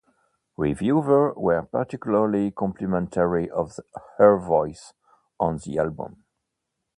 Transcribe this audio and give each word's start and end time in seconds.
Reviewers 0.57 1.35
were 1.37 1.61
particularly 1.61 2.49
complimentary 2.49 3.47
of 3.51 3.77
her 4.17 4.39
voice 4.39 4.93
on 5.39 5.59
the 5.63 5.77
album. 5.77 6.23